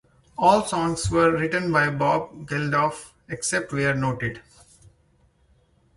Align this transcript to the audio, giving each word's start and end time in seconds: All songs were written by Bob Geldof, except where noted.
All 0.35 0.65
songs 0.65 1.11
were 1.11 1.31
written 1.37 1.71
by 1.71 1.91
Bob 1.91 2.47
Geldof, 2.47 3.11
except 3.29 3.71
where 3.71 3.93
noted. 3.93 4.41